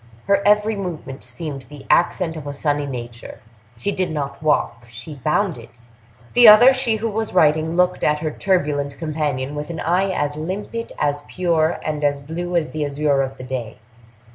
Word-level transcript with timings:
Her 0.25 0.41
every 0.47 0.75
movement 0.75 1.23
seemed 1.23 1.67
the 1.69 1.85
accent 1.87 2.35
of 2.35 2.47
a 2.47 2.53
sunny 2.53 2.87
nature; 2.87 3.39
she 3.77 3.91
did 3.91 4.09
not 4.09 4.41
walk—she 4.41 5.13
bounded. 5.23 5.69
The 6.33 6.47
other, 6.47 6.73
she 6.73 6.95
who 6.95 7.07
was 7.11 7.35
writing, 7.35 7.73
looked 7.75 8.03
at 8.03 8.17
her 8.17 8.31
turbulent 8.31 8.97
companion 8.97 9.53
with 9.53 9.69
an 9.69 9.79
eye 9.79 10.09
as 10.09 10.35
limpid, 10.35 10.91
as 10.97 11.21
pure, 11.27 11.77
and 11.83 12.03
as 12.03 12.19
blue 12.19 12.55
as 12.55 12.71
the 12.71 12.83
azure 12.83 13.21
of 13.21 13.37
the 13.37 13.43
day. 13.43 13.77